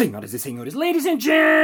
[0.00, 1.60] Senhoras e senhores, ladies and gentlemen,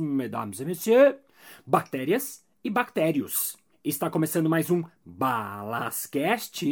[0.00, 1.14] mesdames et messieurs,
[1.64, 3.56] bactérias e bactérios.
[3.84, 6.66] Está começando mais um Balascast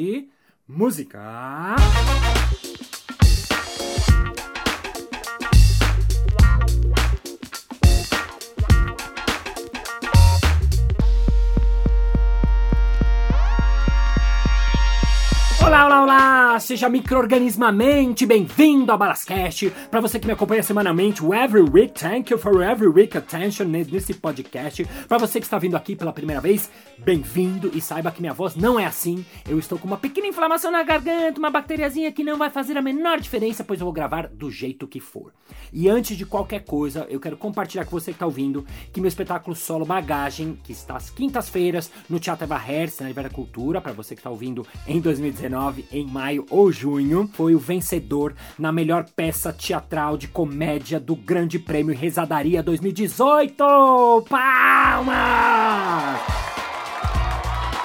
[0.67, 1.77] Música.
[15.73, 16.42] Bao?
[16.53, 16.61] Olá!
[16.61, 19.71] Seja microorganismamente bem-vindo ao Balascast.
[19.91, 24.15] Para você que me acompanha semanalmente, Every Week, thank you for every week attention nesse
[24.15, 24.85] podcast.
[25.09, 28.55] Para você que está vindo aqui pela primeira vez, bem-vindo e saiba que minha voz
[28.55, 29.25] não é assim.
[29.49, 32.83] Eu estou com uma pequena inflamação na garganta, uma bacteriazinha que não vai fazer a
[32.83, 35.33] menor diferença, pois eu vou gravar do jeito que for.
[35.73, 39.09] E antes de qualquer coisa, eu quero compartilhar com você que está ouvindo que meu
[39.09, 43.93] espetáculo solo Bagagem, que está às quintas-feiras no Teatro Eva Hertz, na Libera Cultura, para
[43.93, 49.07] você que está ouvindo em 2019 em maio ou junho, foi o vencedor na melhor
[49.17, 53.57] peça teatral de comédia do Grande Prêmio Rezadaria 2018.
[54.29, 56.52] Palmas!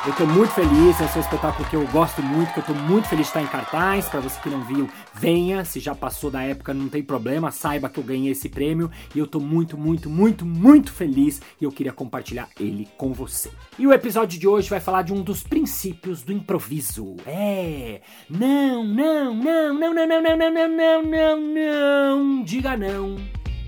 [0.08, 2.74] Eu tô muito feliz, esse é um espetáculo que eu gosto muito, que eu tô
[2.74, 4.08] muito feliz de estar em cartaz.
[4.08, 5.66] Para você que não viu, venha.
[5.66, 9.20] Se já passou da época, não tem problema, saiba que eu ganhei esse prêmio e
[9.20, 13.52] eu tô muito, muito, muito, muito feliz e eu queria compartilhar ele com você.
[13.78, 17.18] E o episódio de hoje vai falar de um dos princípios do improviso.
[17.26, 18.00] É,
[18.30, 23.18] não, não, não, não, não, não, não, não, não, não, não, não, diga não.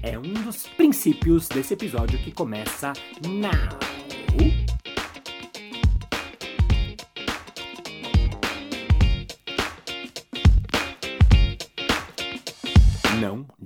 [0.02, 2.94] É um dos princípios desse episódio que começa
[3.28, 4.69] now.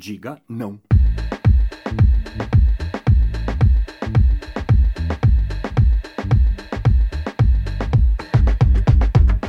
[0.03, 0.77] Diga não.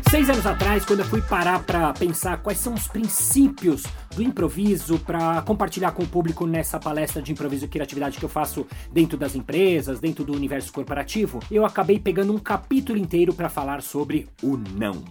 [0.09, 3.83] Seis anos atrás, quando eu fui parar para pensar quais são os princípios
[4.15, 8.29] do improviso para compartilhar com o público nessa palestra de improviso e criatividade que eu
[8.29, 13.49] faço dentro das empresas, dentro do universo corporativo, eu acabei pegando um capítulo inteiro para
[13.49, 15.03] falar sobre o não.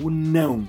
[0.00, 0.64] O não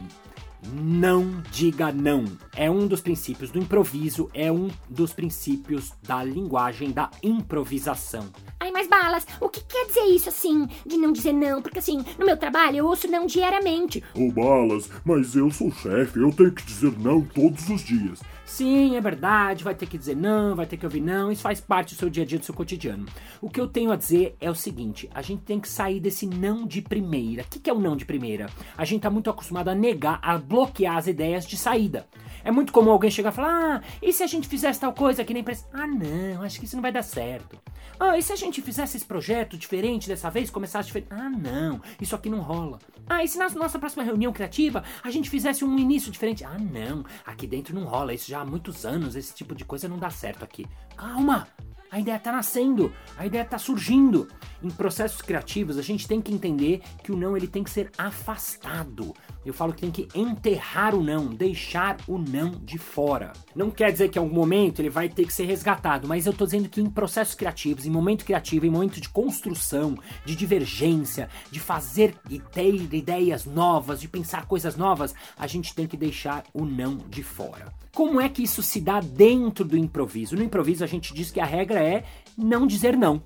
[0.73, 2.25] não diga não.
[2.55, 8.27] É um dos princípios do improviso, é um dos princípios da linguagem da improvisação.
[8.59, 11.61] Ai, mas balas, o que quer dizer isso assim, de não dizer não?
[11.61, 14.03] Porque assim, no meu trabalho eu ouço não diariamente.
[14.15, 18.19] Ô oh, balas, mas eu sou chefe, eu tenho que dizer não todos os dias.
[18.49, 21.61] Sim, é verdade, vai ter que dizer não, vai ter que ouvir não, isso faz
[21.61, 23.05] parte do seu dia a dia, do seu cotidiano.
[23.39, 26.25] O que eu tenho a dizer é o seguinte: a gente tem que sair desse
[26.25, 27.43] não de primeira.
[27.43, 28.49] O que, é o não de primeira?
[28.75, 32.07] A gente tá muito acostumado a negar, a bloquear as ideias de saída.
[32.43, 35.23] É muito comum alguém chegar e falar: ah, e se a gente fizesse tal coisa
[35.23, 35.65] que nem parece.
[35.73, 37.57] Ah, não, acho que isso não vai dar certo.
[37.99, 41.11] Ah, e se a gente fizesse esse projeto diferente dessa vez, começasse diferente?
[41.11, 42.79] Ah, não, isso aqui não rola.
[43.07, 46.43] Ah, e se na nossa próxima reunião criativa a gente fizesse um início diferente?
[46.45, 49.87] Ah, não, aqui dentro não rola, isso já há muitos anos, esse tipo de coisa
[49.87, 50.65] não dá certo aqui.
[50.95, 51.47] Calma!
[51.91, 54.27] A ideia está nascendo, a ideia está surgindo.
[54.61, 57.91] Em processos criativos, a gente tem que entender que o não ele tem que ser
[57.97, 59.13] afastado.
[59.45, 63.31] Eu falo que tem que enterrar o não, deixar o não de fora.
[63.55, 66.33] Não quer dizer que em algum momento ele vai ter que ser resgatado, mas eu
[66.33, 71.29] estou dizendo que em processos criativos, em momento criativo, em momento de construção, de divergência,
[71.49, 76.43] de fazer e ter ideias novas, de pensar coisas novas, a gente tem que deixar
[76.53, 77.73] o não de fora.
[77.93, 80.35] Como é que isso se dá dentro do improviso?
[80.35, 82.03] No improviso a gente diz que a regra é
[82.37, 83.21] não dizer não.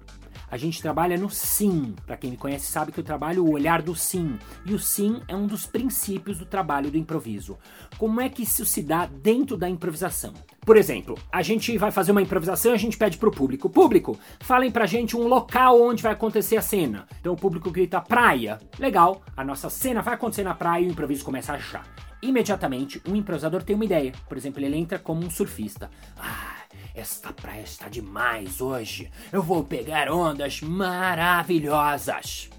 [0.54, 1.96] A gente trabalha no sim.
[2.06, 4.38] Para quem me conhece sabe que eu trabalho o olhar do sim.
[4.64, 7.58] E o sim é um dos princípios do trabalho do improviso.
[7.98, 10.32] Como é que isso se dá dentro da improvisação?
[10.64, 14.16] Por exemplo, a gente vai fazer uma improvisação e a gente pede pro público: Público,
[14.42, 17.08] falem pra gente um local onde vai acontecer a cena.
[17.20, 18.60] Então o público grita praia.
[18.78, 21.84] Legal, a nossa cena vai acontecer na praia e o improviso começa a achar
[22.24, 24.14] imediatamente um improvisador tem uma ideia.
[24.30, 25.92] Por exemplo, ele entra como um surfista.
[26.18, 26.53] Ah,
[26.94, 29.10] esta praia está demais hoje.
[29.32, 32.50] Eu vou pegar ondas maravilhosas.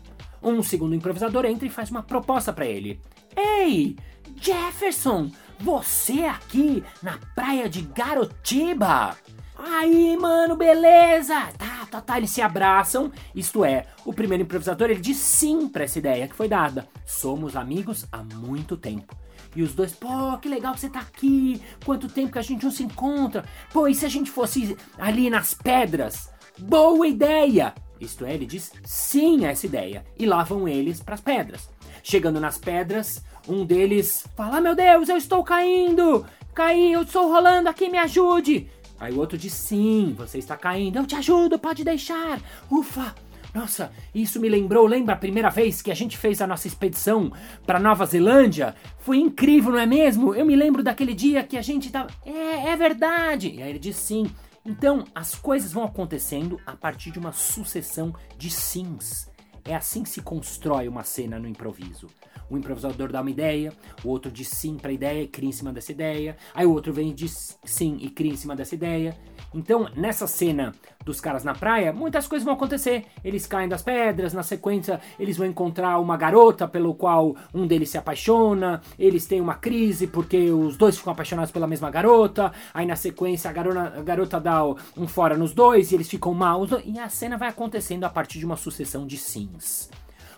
[0.43, 3.01] Um segundo improvisador entra e faz uma proposta para ele.
[3.37, 3.97] Ei,
[4.37, 9.17] Jefferson, você aqui na praia de Garotiba?
[9.57, 11.35] Aí, mano, beleza?
[11.57, 12.19] Tá, tá, tá.
[12.19, 13.13] Eles se abraçam.
[13.35, 16.89] Isto é, o primeiro improvisador ele diz sim para essa ideia que foi dada.
[17.07, 19.17] Somos amigos há muito tempo.
[19.55, 21.61] E os dois, pô, que legal que você tá aqui.
[21.85, 23.45] Quanto tempo que a gente não se encontra.
[23.73, 26.31] Pô, e se a gente fosse ali nas pedras?
[26.59, 27.75] Boa ideia!
[28.01, 30.05] Isto é, ele diz sim a essa ideia.
[30.19, 31.71] E lá vão eles para as pedras.
[32.03, 36.27] Chegando nas pedras, um deles fala: Meu Deus, eu estou caindo!
[36.55, 38.69] Caí, eu estou rolando aqui, me ajude!
[38.99, 42.41] Aí o outro diz: Sim, você está caindo, eu te ajudo, pode deixar!
[42.71, 43.15] Ufa!
[43.55, 47.33] Nossa, isso me lembrou, lembra a primeira vez que a gente fez a nossa expedição
[47.65, 48.75] para Nova Zelândia?
[48.99, 50.35] Foi incrível, não é mesmo?
[50.35, 52.11] Eu me lembro daquele dia que a gente tava.
[52.27, 53.51] É, é verdade.
[53.51, 54.27] E aí ele disse sim.
[54.67, 59.31] Então, as coisas vão acontecendo a partir de uma sucessão de sims.
[59.65, 62.09] É assim que se constrói uma cena no improviso.
[62.55, 63.73] O improvisador dá uma ideia,
[64.05, 66.37] o outro diz sim para a ideia e cria em cima dessa ideia.
[66.55, 69.17] Aí o outro vem e diz sim e cria em cima dessa ideia.
[69.53, 70.73] Então, nessa cena
[71.05, 73.07] dos caras na praia, muitas coisas vão acontecer.
[73.25, 77.91] Eles caem das pedras, na sequência eles vão encontrar uma garota pelo qual um deles
[77.91, 82.87] se apaixona, eles têm uma crise porque os dois ficam apaixonados pela mesma garota, aí
[82.87, 84.65] na sequência a garota, a garota dá
[84.97, 88.39] um fora nos dois e eles ficam mal, e a cena vai acontecendo a partir
[88.39, 89.91] de uma sucessão de sims.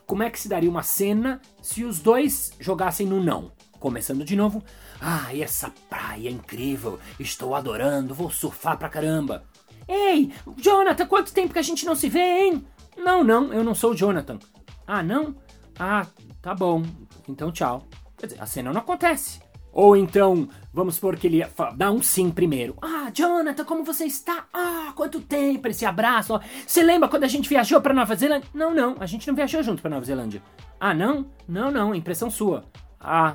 [0.06, 3.50] Como é que se daria uma cena se os dois jogassem no não?
[3.80, 4.62] Começando de novo.
[5.00, 6.98] Ah, e essa praia é incrível.
[7.18, 8.14] Estou adorando.
[8.14, 9.44] Vou surfar pra caramba.
[9.88, 12.66] Ei, Jonathan, quanto tempo que a gente não se vê, hein?
[12.96, 14.38] Não, não, eu não sou o Jonathan.
[14.86, 15.34] Ah, não?
[15.78, 16.06] Ah,
[16.40, 16.82] tá bom.
[17.28, 17.86] Então tchau.
[18.16, 19.40] Quer dizer, a cena não acontece.
[19.76, 21.46] Ou então, vamos supor que ele
[21.76, 22.78] dá um sim primeiro.
[22.80, 24.46] Ah, Jonathan, como você está?
[24.50, 26.40] Ah, quanto tempo esse abraço.
[26.66, 28.48] Você lembra quando a gente viajou para Nova Zelândia?
[28.54, 30.42] Não, não, a gente não viajou junto para Nova Zelândia.
[30.80, 31.26] Ah, não?
[31.46, 32.64] Não, não, impressão sua.
[32.98, 33.34] Ah,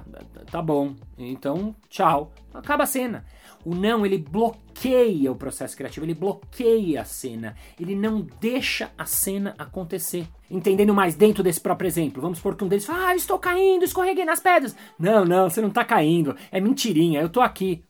[0.49, 0.95] tá bom.
[1.15, 2.31] Então, tchau.
[2.51, 3.23] Acaba a cena.
[3.63, 9.05] O não, ele bloqueia o processo criativo, ele bloqueia a cena, ele não deixa a
[9.05, 10.27] cena acontecer.
[10.49, 13.37] Entendendo mais dentro desse próprio exemplo, vamos supor que um deles fala: Ah, eu estou
[13.37, 14.75] caindo, escorreguei nas pedras.
[14.97, 17.83] Não, não, você não está caindo, é mentirinha, eu estou aqui.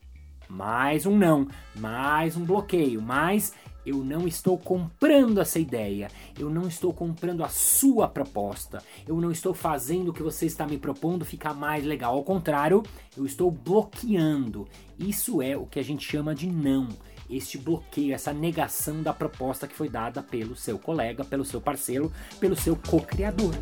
[0.50, 3.54] Mais um não, mais um bloqueio, mais
[3.86, 9.32] eu não estou comprando essa ideia, eu não estou comprando a sua proposta, eu não
[9.32, 12.16] estou fazendo o que você está me propondo ficar mais legal.
[12.16, 12.84] Ao contrário,
[13.18, 14.68] eu estou bloqueando.
[15.00, 16.90] Isso é o que a gente chama de não.
[17.30, 22.12] Este bloqueio, essa negação da proposta que foi dada pelo seu colega, pelo seu parceiro,
[22.40, 23.56] pelo seu co-criador.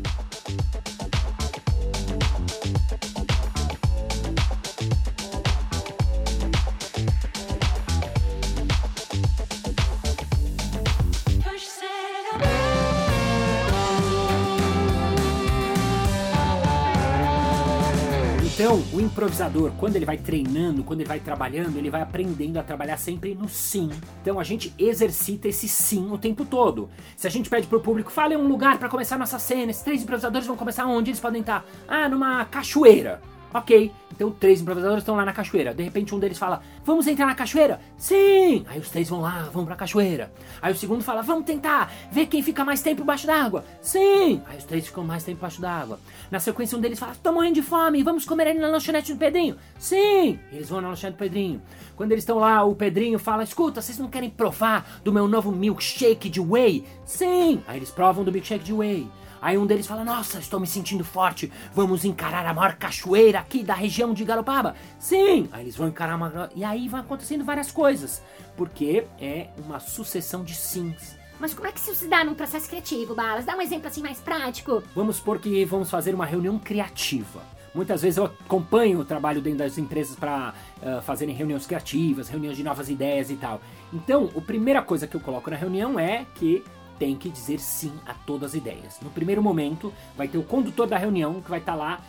[18.70, 22.62] Então, o improvisador, quando ele vai treinando, quando ele vai trabalhando, ele vai aprendendo a
[22.62, 23.90] trabalhar sempre no sim.
[24.22, 26.88] Então, a gente exercita esse sim o tempo todo.
[27.16, 30.04] Se a gente pede pro público, fale um lugar para começar nossa cena, esses três
[30.04, 31.10] improvisadores vão começar onde?
[31.10, 33.20] Eles podem estar, ah, numa cachoeira.
[33.52, 35.74] Ok, então três improvisadores estão lá na cachoeira.
[35.74, 37.80] De repente um deles fala: Vamos entrar na cachoeira?
[37.96, 38.64] Sim!
[38.68, 40.32] Aí os três vão lá, vão pra cachoeira.
[40.62, 43.64] Aí o segundo fala: Vamos tentar ver quem fica mais tempo embaixo d'água.
[43.82, 44.40] Sim!
[44.46, 45.98] Aí os três ficam mais tempo embaixo d'água.
[46.30, 49.18] Na sequência um deles fala: Tô morrendo de fome, vamos comer ali na lanchonete do
[49.18, 49.56] Pedrinho.
[49.78, 50.38] Sim!
[50.52, 51.60] Eles vão na lanchonete do Pedrinho.
[51.96, 55.50] Quando eles estão lá, o Pedrinho fala: Escuta, vocês não querem provar do meu novo
[55.50, 56.84] milkshake de whey?
[57.04, 57.62] Sim!
[57.66, 59.08] Aí eles provam do milkshake de whey.
[59.40, 61.50] Aí um deles fala: Nossa, estou me sentindo forte.
[61.74, 64.74] Vamos encarar a maior cachoeira aqui da região de Garopaba.
[64.98, 65.48] Sim!
[65.52, 66.50] Aí eles vão encarar uma.
[66.54, 68.22] E aí vai acontecendo várias coisas.
[68.56, 71.18] Porque é uma sucessão de sims.
[71.38, 73.46] Mas como é que isso se dá num processo criativo, Balas?
[73.46, 74.82] Dá um exemplo assim mais prático.
[74.94, 77.40] Vamos supor que vamos fazer uma reunião criativa.
[77.74, 80.52] Muitas vezes eu acompanho o trabalho dentro das empresas para
[80.82, 83.60] uh, fazerem reuniões criativas, reuniões de novas ideias e tal.
[83.92, 86.64] Então, a primeira coisa que eu coloco na reunião é que
[87.00, 89.00] tem que dizer sim a todas as ideias.
[89.00, 92.00] No primeiro momento, vai ter o condutor da reunião que vai estar tá lá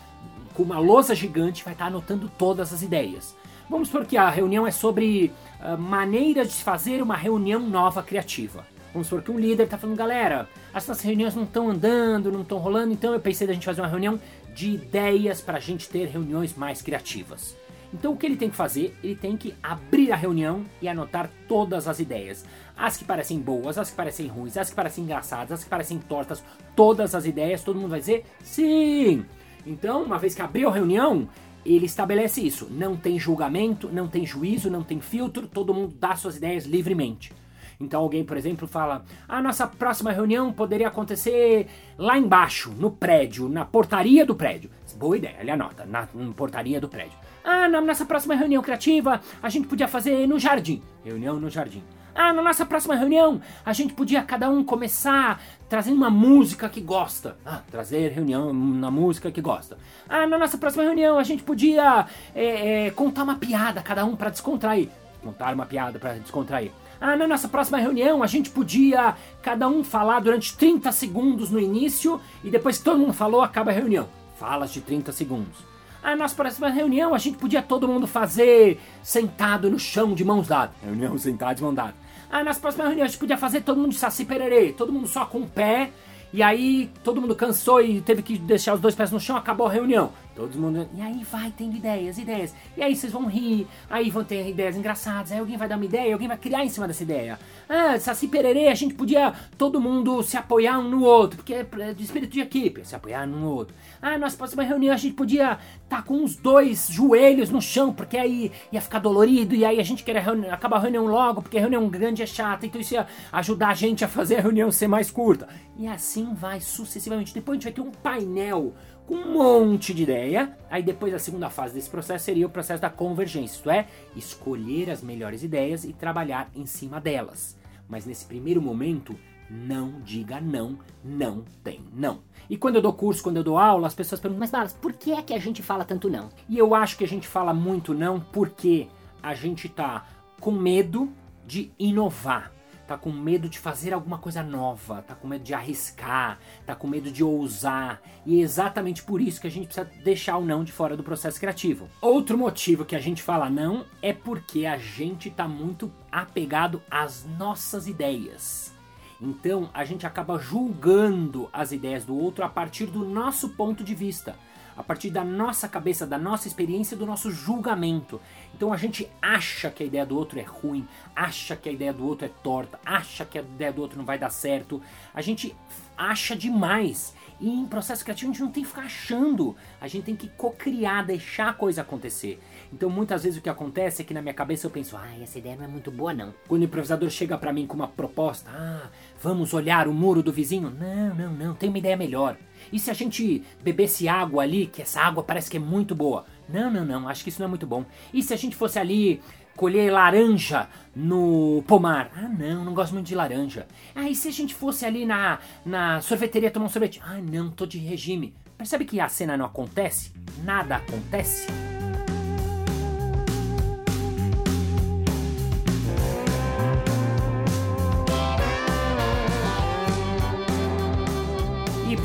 [0.52, 3.34] com uma lousa gigante, vai estar tá anotando todas as ideias.
[3.70, 8.66] Vamos supor que a reunião é sobre uh, maneiras de fazer uma reunião nova criativa.
[8.92, 12.42] Vamos supor que um líder está falando, galera, as nossas reuniões não estão andando, não
[12.42, 14.20] estão rolando, então eu pensei da gente fazer uma reunião
[14.54, 17.56] de ideias para a gente ter reuniões mais criativas.
[17.92, 18.96] Então o que ele tem que fazer?
[19.02, 22.44] Ele tem que abrir a reunião e anotar todas as ideias.
[22.76, 25.98] As que parecem boas, as que parecem ruins, as que parecem engraçadas, as que parecem
[25.98, 26.42] tortas,
[26.74, 29.24] todas as ideias, todo mundo vai dizer sim.
[29.66, 31.28] Então, uma vez que abriu a reunião,
[31.64, 32.66] ele estabelece isso.
[32.70, 37.32] Não tem julgamento, não tem juízo, não tem filtro, todo mundo dá suas ideias livremente.
[37.80, 41.66] Então alguém, por exemplo, fala: a nossa próxima reunião poderia acontecer
[41.98, 44.70] lá embaixo, no prédio, na portaria do prédio.
[44.96, 47.18] Boa ideia, ele anota, na, na portaria do prédio.
[47.44, 50.82] Ah, na nossa próxima reunião criativa, a gente podia fazer no jardim.
[51.04, 51.82] Reunião no jardim.
[52.14, 56.80] Ah, na nossa próxima reunião, a gente podia cada um começar trazendo uma música que
[56.80, 57.36] gosta.
[57.44, 59.78] Ah, trazer reunião na música que gosta.
[60.08, 64.14] Ah, na nossa próxima reunião, a gente podia é, é, contar uma piada, cada um
[64.14, 64.88] para descontrair.
[65.22, 66.70] Contar uma piada para descontrair.
[67.00, 71.58] Ah, na nossa próxima reunião, a gente podia cada um falar durante 30 segundos no
[71.58, 74.08] início e depois que todo mundo falou, acaba a reunião.
[74.38, 75.71] Falas de 30 segundos.
[76.02, 80.48] A nossa próxima reunião a gente podia todo mundo fazer sentado no chão de mãos
[80.48, 80.74] dadas.
[80.82, 81.94] Reunião sentado de mãos dadas.
[82.28, 85.06] A nossa próxima reunião a gente podia fazer todo mundo de saci pererê, todo mundo
[85.06, 85.90] só com o pé
[86.32, 89.66] E aí todo mundo cansou e teve que deixar os dois pés no chão, acabou
[89.66, 90.10] a reunião.
[90.34, 90.88] Todo mundo.
[90.94, 92.54] E aí vai tendo ideias, ideias.
[92.76, 95.84] E aí vocês vão rir, aí vão ter ideias engraçadas, aí alguém vai dar uma
[95.84, 97.38] ideia, alguém vai criar em cima dessa ideia.
[97.68, 101.64] Ah, Saci Pererê, a gente podia todo mundo se apoiar um no outro, porque é
[101.92, 103.74] de espírito de equipe, se apoiar um no outro.
[104.00, 107.92] Ah, nós próxima reunião a gente podia estar tá com os dois joelhos no chão,
[107.92, 110.16] porque aí ia ficar dolorido, e aí a gente quer
[110.50, 113.74] acabar a reunião logo, porque a reunião grande é chata, então isso ia ajudar a
[113.74, 115.46] gente a fazer a reunião ser mais curta.
[115.76, 117.34] E assim vai sucessivamente.
[117.34, 118.74] Depois a gente vai ter um painel
[119.06, 120.56] com um monte de ideia.
[120.70, 124.90] Aí depois a segunda fase desse processo seria o processo da convergência, isto é, escolher
[124.90, 127.56] as melhores ideias e trabalhar em cima delas.
[127.88, 129.14] Mas nesse primeiro momento,
[129.50, 132.20] não diga não, não tem não.
[132.48, 134.92] E quando eu dou curso, quando eu dou aula, as pessoas perguntam, mas Balas, por
[134.92, 136.30] que é que a gente fala tanto não?
[136.48, 138.88] E eu acho que a gente fala muito não porque
[139.22, 140.06] a gente tá
[140.40, 141.12] com medo
[141.46, 142.50] de inovar
[142.86, 146.86] tá com medo de fazer alguma coisa nova, tá com medo de arriscar, tá com
[146.86, 148.00] medo de ousar.
[148.26, 151.02] E é exatamente por isso que a gente precisa deixar o não de fora do
[151.02, 151.88] processo criativo.
[152.00, 157.24] Outro motivo que a gente fala não é porque a gente tá muito apegado às
[157.38, 158.72] nossas ideias.
[159.20, 163.94] Então a gente acaba julgando as ideias do outro a partir do nosso ponto de
[163.94, 164.36] vista
[164.76, 168.20] a partir da nossa cabeça, da nossa experiência, do nosso julgamento.
[168.54, 171.92] Então a gente acha que a ideia do outro é ruim, acha que a ideia
[171.92, 174.80] do outro é torta, acha que a ideia do outro não vai dar certo.
[175.14, 175.54] A gente
[175.96, 177.14] acha demais.
[177.40, 179.56] E em processo criativo a gente não tem que ficar achando.
[179.80, 182.40] A gente tem que co-criar, deixar a coisa acontecer.
[182.72, 185.38] Então muitas vezes o que acontece é que na minha cabeça eu penso, ah, essa
[185.38, 186.32] ideia não é muito boa não.
[186.46, 188.88] Quando o improvisador chega para mim com uma proposta, ah,
[189.20, 190.70] vamos olhar o muro do vizinho.
[190.70, 192.36] Não, não, não, tem uma ideia melhor.
[192.72, 196.24] E se a gente bebesse água ali, que essa água parece que é muito boa?
[196.48, 197.84] Não, não, não, acho que isso não é muito bom.
[198.12, 199.20] E se a gente fosse ali
[199.56, 202.10] colher laranja no pomar?
[202.16, 203.66] Ah, não, não gosto muito de laranja.
[203.94, 207.00] Ah, e se a gente fosse ali na, na sorveteria tomar um sorvete?
[207.04, 208.34] Ah, não, tô de regime.
[208.56, 210.12] Percebe que a cena não acontece?
[210.44, 211.46] Nada acontece?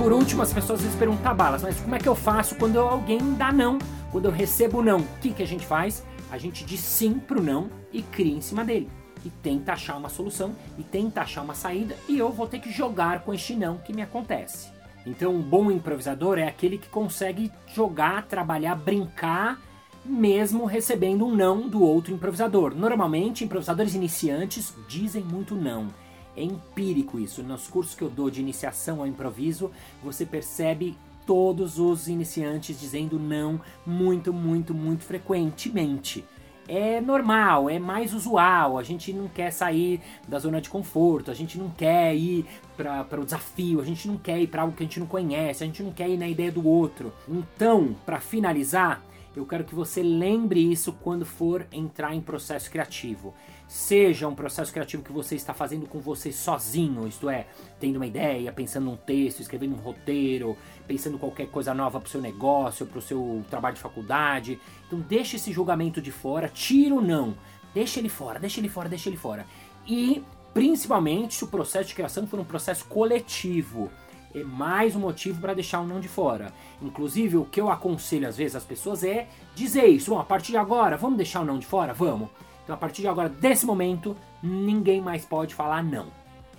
[0.07, 2.55] Por último, as pessoas às vezes perguntam, tá, Balas, mas como é que eu faço
[2.55, 3.77] quando alguém dá não?
[4.09, 6.01] Quando eu recebo não, o que, que a gente faz?
[6.31, 8.89] A gente diz sim pro não e cria em cima dele.
[9.25, 12.71] E tenta achar uma solução, e tenta achar uma saída, e eu vou ter que
[12.71, 14.69] jogar com este não que me acontece.
[15.05, 19.59] Então, um bom improvisador é aquele que consegue jogar, trabalhar, brincar,
[20.05, 22.73] mesmo recebendo um não do outro improvisador.
[22.73, 25.89] Normalmente, improvisadores iniciantes dizem muito não
[26.37, 27.41] é empírico isso.
[27.41, 29.71] Nos cursos que eu dou de iniciação ao improviso,
[30.03, 36.23] você percebe todos os iniciantes dizendo não muito, muito, muito frequentemente.
[36.69, 38.77] É normal, é mais usual.
[38.77, 43.19] A gente não quer sair da zona de conforto, a gente não quer ir para
[43.19, 45.67] o desafio, a gente não quer ir para algo que a gente não conhece, a
[45.67, 47.11] gente não quer ir na ideia do outro.
[47.27, 49.01] Então, para finalizar,
[49.37, 53.33] eu quero que você lembre isso quando for entrar em processo criativo.
[53.67, 57.45] Seja um processo criativo que você está fazendo com você sozinho, isto é,
[57.79, 62.09] tendo uma ideia, pensando num texto, escrevendo um roteiro, pensando qualquer coisa nova para o
[62.09, 64.59] seu negócio, para o seu trabalho de faculdade.
[64.87, 67.35] Então deixe esse julgamento de fora, tira o não,
[67.73, 69.45] deixa ele fora, deixa ele fora, deixa ele fora.
[69.85, 73.91] E principalmente se o processo de criação for um processo coletivo
[74.33, 76.53] é mais um motivo para deixar o não de fora.
[76.81, 80.51] Inclusive, o que eu aconselho às vezes às pessoas é dizer isso: Bom, a partir
[80.51, 81.93] de agora, vamos deixar o não de fora?
[81.93, 82.29] Vamos.
[82.63, 86.07] Então, a partir de agora, desse momento, ninguém mais pode falar não.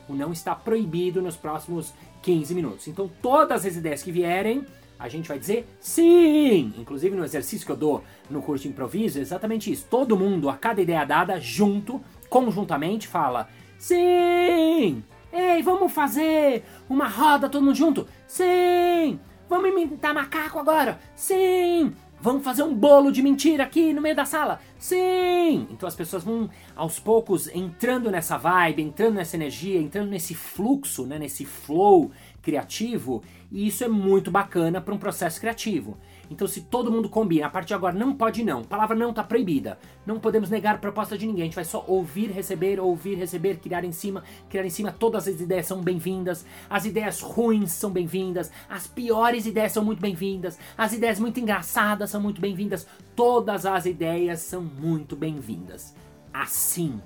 [0.09, 2.89] O não está proibido nos próximos 15 minutos.
[2.89, 4.65] Então, todas as ideias que vierem,
[4.99, 6.73] a gente vai dizer sim!
[6.79, 9.87] Inclusive no exercício que eu dou no curso de improviso, é exatamente isso.
[9.89, 13.49] Todo mundo, a cada ideia dada, junto, conjuntamente, fala
[13.79, 15.03] sim!
[15.33, 18.07] Ei, vamos fazer uma roda todo mundo junto?
[18.27, 19.21] Sim!
[19.49, 20.99] Vamos imitar macaco agora?
[21.15, 21.93] Sim!
[22.21, 24.59] Vamos fazer um bolo de mentira aqui no meio da sala?
[24.79, 25.69] Sim!
[25.71, 31.07] Então as pessoas vão aos poucos entrando nessa vibe, entrando nessa energia, entrando nesse fluxo,
[31.07, 32.11] né, nesse flow
[32.43, 35.97] criativo, e isso é muito bacana para um processo criativo.
[36.31, 39.11] Então, se todo mundo combina, a partir de agora não pode não, a palavra não
[39.11, 39.79] está proibida.
[40.05, 41.43] Não podemos negar a proposta de ninguém.
[41.43, 44.93] A gente vai só ouvir, receber, ouvir, receber, criar em cima, criar em cima.
[44.93, 46.45] Todas as ideias são bem-vindas.
[46.69, 48.51] As ideias ruins são bem-vindas.
[48.69, 50.59] As piores ideias são muito bem-vindas.
[50.77, 52.87] As ideias muito engraçadas são muito bem-vindas.
[53.17, 55.95] Todas as ideias são muito bem-vindas.
[56.33, 57.01] Assim,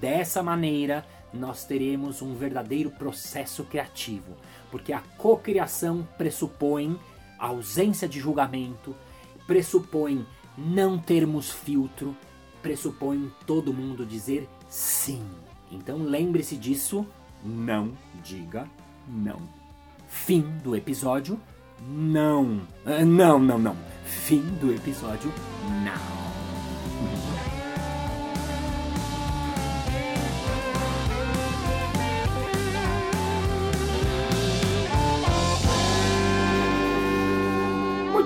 [0.00, 4.36] dessa maneira, nós teremos um verdadeiro processo criativo,
[4.70, 6.98] porque a cocriação pressupõe
[7.38, 8.94] a ausência de julgamento,
[9.46, 10.26] pressupõe
[10.56, 12.16] não termos filtro,
[12.62, 15.22] pressupõe todo mundo dizer sim.
[15.70, 17.06] Então lembre-se disso,
[17.44, 17.92] não
[18.22, 18.68] diga
[19.06, 19.40] não.
[20.08, 21.38] Fim do episódio?
[21.80, 22.60] Não.
[22.84, 23.76] Ah, Não, não, não.
[24.04, 25.32] Fim do episódio?
[25.84, 26.17] Não.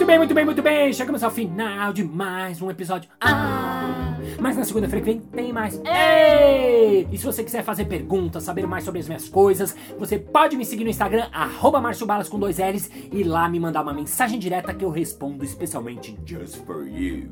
[0.02, 0.92] Muito bem, muito bem, muito bem.
[0.92, 3.08] Chegamos ao final de mais um episódio.
[3.20, 4.16] Ah!
[4.40, 5.80] Mas na segunda-feira que vem tem mais.
[5.84, 7.06] Ei!
[7.12, 10.64] E se você quiser fazer perguntas, saber mais sobre as minhas coisas, você pode me
[10.64, 11.80] seguir no Instagram, arroba
[12.28, 16.56] com dois L's, e lá me mandar uma mensagem direta que eu respondo especialmente just
[16.66, 17.30] for you.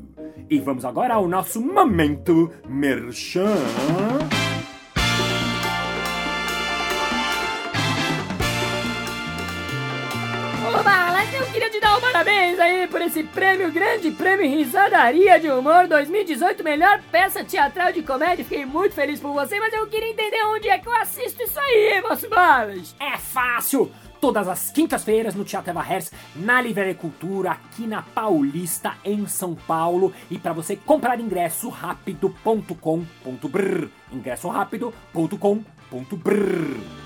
[0.49, 3.57] E vamos agora ao nosso momento merchan.
[13.11, 18.45] Esse prêmio, grande prêmio Risadaria de Humor 2018, melhor peça teatral de comédia.
[18.45, 21.59] Fiquei muito feliz por você, mas eu queria entender onde é que eu assisto isso
[21.59, 22.95] aí, moço Balas.
[22.97, 23.91] É fácil!
[24.21, 29.55] Todas as quintas-feiras no Teatro Eva Hers, na Livraria Cultura, aqui na Paulista, em São
[29.55, 30.13] Paulo.
[30.29, 33.87] E para você comprar ingresso rápido.com.br.
[34.13, 37.00] Ingresso rápido.com.br.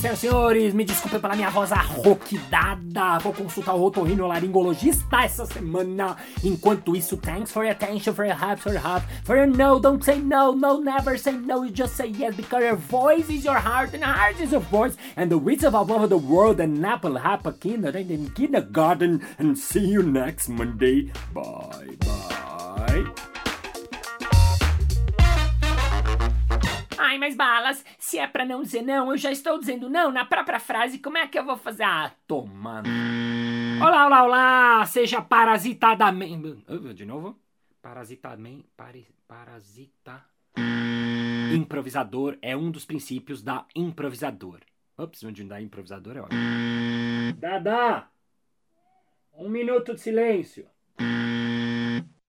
[0.00, 0.74] Senhoras e senhores.
[0.74, 3.18] Me desculpem pela minha voz arroquidada.
[3.18, 6.16] Vou consultar o otorrinolaringologista essa semana.
[6.42, 9.02] Enquanto isso, thanks for your attention, for your help, for your help.
[9.24, 11.64] For your no, don't say no, no, never say no.
[11.64, 14.96] You just say yes because your voice is your heart and heart is your voice.
[15.16, 19.20] And the wisdom of all over the world and apple hapa kinder in kindergarten.
[19.38, 21.12] And see you next Monday.
[21.34, 23.39] Bye, bye.
[27.02, 30.26] Ai, mas Balas, se é pra não dizer não, eu já estou dizendo não na
[30.26, 30.98] própria frase.
[30.98, 31.82] Como é que eu vou fazer?
[31.82, 32.90] Ah, Tomando.
[33.80, 34.84] Olá, olá, olá!
[34.84, 36.62] Seja parasitadamente.
[36.94, 37.40] De novo?
[37.80, 38.68] Parasitamente.
[38.76, 40.22] Pare, parasita.
[41.54, 44.60] Improvisador é um dos princípios da improvisador.
[44.98, 46.40] Ops, onde da improvisador é ótimo.
[47.38, 48.08] Dada!
[49.32, 50.66] Um minuto de silêncio.